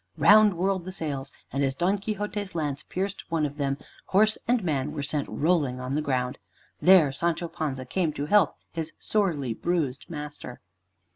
Round 0.17 0.55
whirled 0.55 0.85
the 0.85 0.91
sails, 0.91 1.31
and 1.53 1.63
as 1.63 1.75
Don 1.75 1.99
Quixote's 1.99 2.55
lance 2.55 2.81
pierced 2.81 3.29
one 3.29 3.45
of 3.45 3.57
them, 3.57 3.77
horse 4.05 4.35
and 4.47 4.63
man 4.63 4.93
were 4.93 5.03
sent 5.03 5.29
rolling 5.29 5.79
on 5.79 5.93
the 5.93 6.01
ground. 6.01 6.39
There 6.81 7.11
Sancho 7.11 7.47
Panza 7.47 7.85
came 7.85 8.11
to 8.13 8.25
help 8.25 8.55
his 8.71 8.93
sorely 8.97 9.53
bruised 9.53 10.09
master. 10.09 10.59